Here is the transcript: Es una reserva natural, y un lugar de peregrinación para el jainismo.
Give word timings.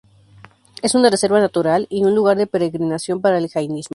Es 0.81 0.95
una 0.95 1.11
reserva 1.11 1.39
natural, 1.39 1.85
y 1.91 2.03
un 2.05 2.15
lugar 2.15 2.35
de 2.35 2.47
peregrinación 2.47 3.21
para 3.21 3.37
el 3.37 3.49
jainismo. 3.49 3.89